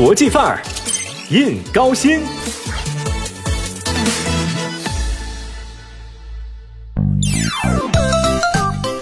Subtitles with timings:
[0.00, 0.62] 国际范儿，
[1.28, 2.20] 印高薪。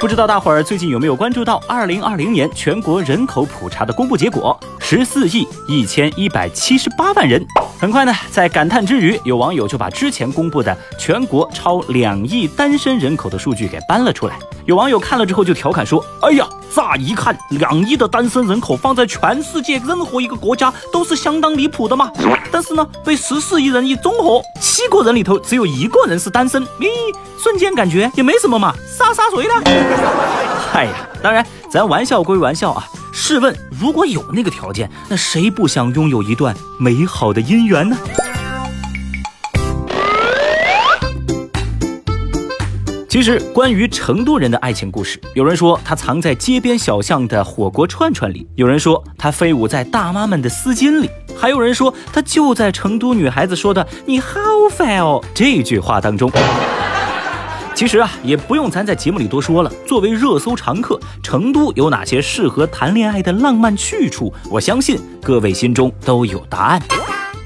[0.00, 4.58] 不知道大伙儿最近有没有关注到二零二零年全国人口普查的公布结果？
[4.80, 7.44] 十四亿一千一百七十八万人。
[7.78, 14.38] 很快呢，在感叹之余，有网友就把之前公布的全国超两亿单身人口的数据给搬了出来。
[14.64, 22.10] 有网友看了之后就调侃说：“哎呀，乍一看两亿的单身人口放在全世界任何一个国家都是相当离谱的嘛。
[22.50, 26.88] 但是呢，被十四亿人一综合，七个人里头只有一个人是单身，咦，
[27.38, 29.54] 瞬间感觉也没什么嘛，杀杀谁呢。
[30.72, 32.88] 哎呀，当然，咱玩笑归玩笑啊。
[33.12, 37.94] 试问，如果有那个条件，那谁不想拥有一段美好的姻缘呢？”
[43.06, 56.32] 其实，关于成都人的爱情故事，有人说它藏在街边小巷的火锅串串里，有人说它飞舞在大妈们的丝巾里，还有人说它就在成都女孩子说的“你好烦哦”这句话当中。
[57.76, 59.70] 其实啊，也不用咱在节目里多说了。
[59.86, 64.32] 作为热搜常客，成都有哪些适合谈恋爱的浪漫去处？
[64.50, 66.80] 我相信各位心中都有答案。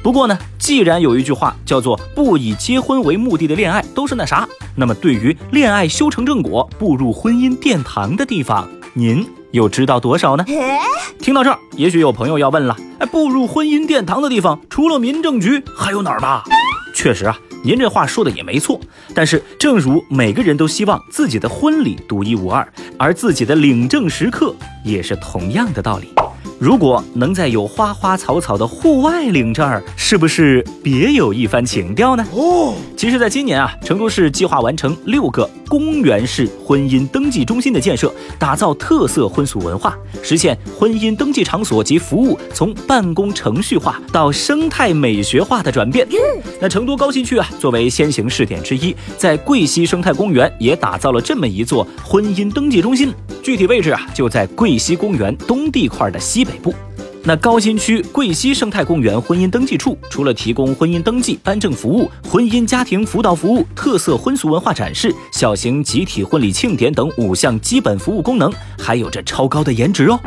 [0.04, 10.44] 不过呢，既然有一句话叫做“不以结婚为目的的恋爱都是那啥”，那么对于恋爱修成正果、步入婚姻殿堂的地方，您又知道多少呢？
[11.18, 16.44] 听到这儿，也许有朋友要问了：哎，步入婚姻殿堂的地方，除了民政局，还有哪儿吧？
[16.94, 18.80] 确实啊，您这话说的也没错。
[19.14, 22.66] 但是，正如每个人都希望自己的婚礼独一无二，
[22.98, 26.08] 而自己的领证时刻也是同样的道理。
[26.58, 32.24] 如果能在有花花草草的户外领证，是不是别有一番情调呢？
[32.32, 46.06] 哦，其实，在今年啊，成都市计划完成六个公园式婚姻登记中心的建设，打造特色婚俗文化，实现婚姻登记场所及服务从办公程序化到生态美学化的转变。
[46.60, 53.12] 那成都高新区啊，作为先行试点之一，在桂溪生态公园也打造了这么一座婚姻登记中心，
[53.42, 56.52] 具体位置啊，就在桂溪公园东地块的西北。
[56.62, 56.72] 部，
[57.24, 70.20] 那高新区桂溪生态公园婚姻登记处，除了提供婚姻登记、颁证服务、婚姻家庭辅导服务、特色婚俗文化展示、小型集体婚礼庆典等五项基本服务功能，还有着超高的颜值哦。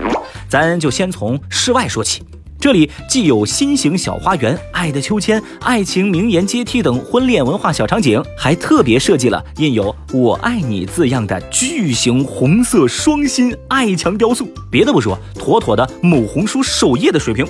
[0.50, 2.22] 咱就先从室外说起。
[2.64, 14.48] 这里既有新型小花园、爱的秋千、爱情名言阶梯等婚恋文化小场景，还特别设计了印有“我爱你”字样的巨型红色双心爱墙雕塑。
[14.72, 17.46] 别的不说，妥妥的某红书首页的水平。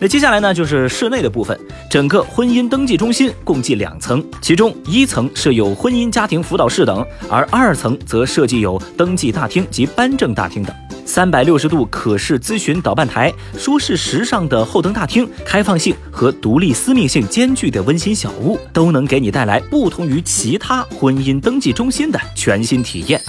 [0.00, 1.56] 那接下来呢，就是室内的部分。
[1.88, 10.74] 整个婚姻登记中心共计两层，其中一层设有婚姻家庭辅导室等，而二层则设计有登记大厅及颁证大厅等。
[11.10, 23.20] 三百六十度可视咨询导办台、舒适时尚的后灯大厅、开放性和独立私密性兼具的温馨小屋，都能给你带来不同于其他婚姻登记中心的全新体验。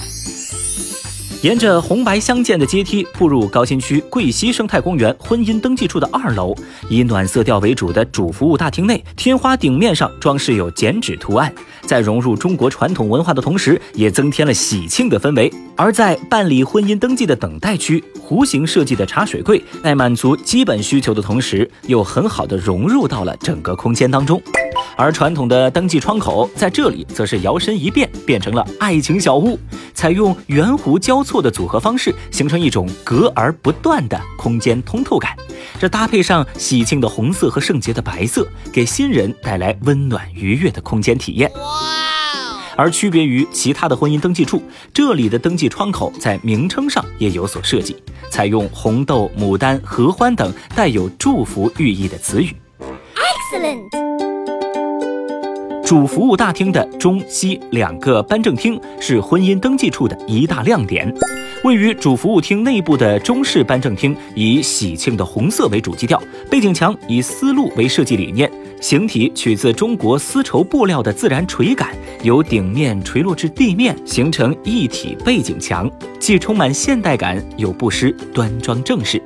[1.42, 6.54] 沿着红白相间的阶梯步入高新区桂溪生态公园婚姻登记处的二楼，
[6.88, 11.52] 以暖色调为主的主服务大厅内，天花顶面上装饰有剪纸图案，
[11.84, 15.52] 在融入中国传统文化的同时，也增添了喜庆的氛围。
[15.76, 24.40] 而在办理婚姻登记的等待区，弧形设计的茶水柜，在满足基本需求的同时，又很好的融入到了整个空间当中。
[24.96, 29.58] 而传统的登记窗口在这里则是摇身一变，变成了爱情小屋，
[29.94, 35.36] 采用圆弧交错的组合方式，形成一种隔而不断的空间通透感。
[35.80, 41.50] 这搭配上喜庆的红色和圣洁的白色，给新人带来温暖愉悦的空间体验。
[42.76, 44.62] 而区别于其他的婚姻登记处，
[44.94, 47.96] 这里的登记窗口在名称上也有所设计，
[48.30, 52.54] 采用红豆、牡丹、合欢等带有祝福寓意的词语。
[53.14, 54.11] Excellent。
[55.84, 61.12] 主服务大厅的中西两个颁证厅是婚姻登记处的一大亮点。
[61.64, 66.20] 位于主服务厅内部的中式颁证厅以喜庆的红色为主基调，
[66.50, 68.50] 背景墙以丝路为设计理念，
[68.80, 71.90] 形体取自中国丝绸布料的自然垂感，
[72.24, 75.88] 由顶面垂落至地面，形成一体背景墙，
[76.18, 79.22] 既充满现代感，又不失端庄正式。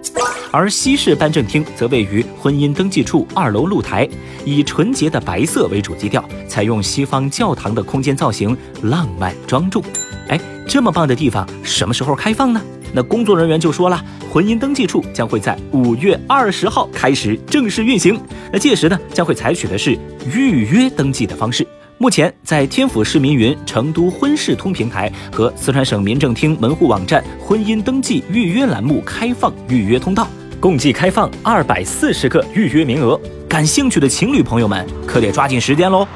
[0.53, 4.07] 而西式颁证厅则位于婚姻登记处二楼露台，
[4.45, 9.83] 以纯洁的白色为主基调，采用西方教堂的空间造型，浪漫庄重。
[10.29, 12.61] 哎，这么棒的地方，什么时候开放呢？
[12.93, 14.03] 那工作人员就说了，
[14.33, 18.19] 婚姻登记处将会在五月二十号开始正式运行。
[18.53, 19.99] 那届时呢，将会采取的是
[20.33, 21.67] 预约登记的方式。
[21.99, 30.29] 目前，在天府市民云成都婚事通平台和四川省民政厅门户网站婚姻登记预约栏目开放预约通道。
[30.59, 36.07] 共计开放二百四十个预约名额，感兴趣的情侣朋友们可得抓紧时间喽！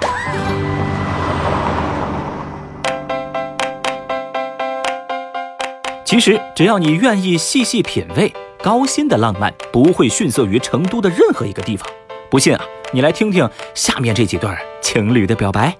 [6.10, 8.34] 其实，只要你愿意细细品味，
[8.64, 11.88] 高新的浪漫不会逊色于成都的任何一个地方。
[12.28, 12.60] 不信啊，
[12.92, 15.76] 你来听听下面这几段情侣的表白。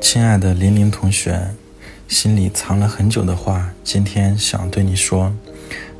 [0.00, 1.40] 亲爱的玲玲同学，
[2.06, 5.34] 心里藏了很久的话，今天想对你说。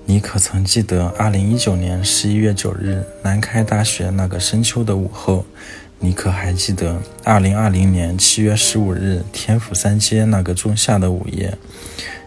[0.04, 5.44] 你可曾记得二零一九年十一月九日南开大学那个深秋的午后？
[5.98, 11.56] 你可还记得二零二零年七月十五日天府三街那个仲夏的午夜？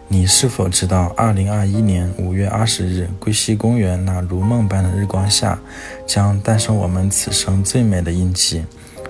[0.08, 5.60] 你是否知道二零二一年五月二十日桂溪公园那如梦般的日光下，
[6.04, 8.64] 将诞生我们此生最美的印记？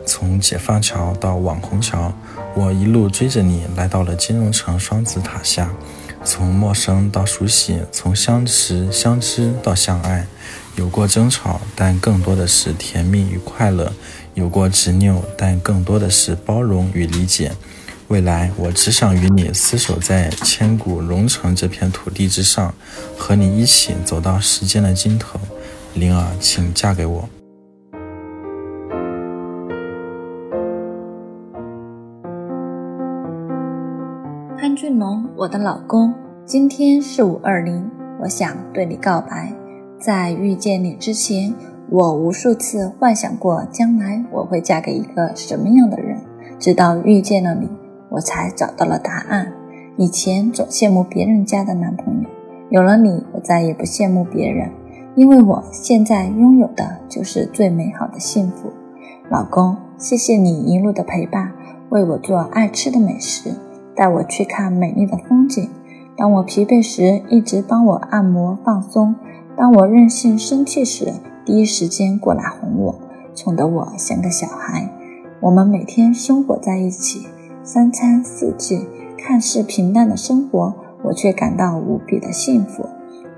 [0.07, 2.13] 从解放桥到网红桥，
[2.55, 5.71] 我一路追着你来到了金融城双子塔下。
[6.23, 10.27] 从陌生到熟悉，从相识相知到相爱，
[10.77, 13.91] 有过争吵，但更多的是甜蜜与快乐；
[14.41, 17.53] 有过执拗，但更多的是包容与理解。
[18.09, 22.75] 未来，我只想与你厮守在千古龙城这片土地之上，
[23.19, 25.39] 和你一起走到时间的尽头。
[25.93, 27.29] 灵儿，请嫁给我。
[34.59, 36.15] 潘俊龙，我的老公，
[36.47, 37.91] 今天是五二零，
[38.23, 39.53] 我想对你告白。
[40.01, 41.55] 在遇见你之前，
[41.93, 46.21] 我无数次幻想过将来我会嫁给一个什么样的人，
[46.57, 47.69] 直到遇见了你，
[48.11, 49.53] 我才找到了答案。
[49.97, 52.29] 以前总羡慕别人家的男朋友，
[52.71, 54.71] 有了你，我再也不羡慕别人，
[55.17, 58.71] 因为我现在拥有的就是最美好的幸福。
[59.29, 61.51] 老公，谢谢你一路的陪伴，
[61.89, 63.51] 为我做爱吃的美食。
[63.97, 65.69] 带我去看美丽的风景，
[66.17, 69.13] 当我疲惫时，一直帮我按摩放松；
[69.57, 71.13] 当我任性生气时，
[71.45, 72.95] 第一时间过来哄我，
[73.35, 74.93] 宠得我像个小孩。
[75.41, 77.27] 我们每天生活在一起，
[77.63, 82.87] 三餐四季，看似平淡的生活，我却感到无比的幸福。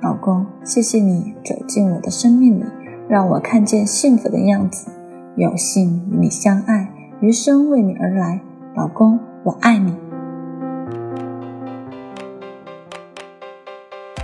[0.00, 2.64] 老公，谢谢你走进我的生命里，
[3.08, 4.90] 让我看见幸福的样子。
[5.37, 8.40] 有幸与你相爱，余生为你而来。
[8.75, 9.94] 老公，我爱你。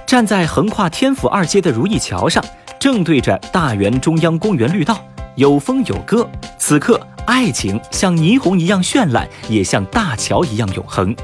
[0.04, 2.42] 站在横跨天府二街的如意桥上，
[2.78, 4.98] 正对着大园中央公园绿道，
[5.34, 6.28] 有风有歌。
[6.58, 11.14] 此刻，爱情像霓虹一样绚烂，也像大桥一样永恒。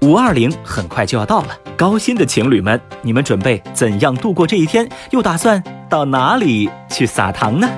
[0.00, 4.88] 五二零很快就要到了，高薪的情侣们，你们准备怎样度过这一天？
[5.10, 7.68] 又打算到哪里去撒糖呢？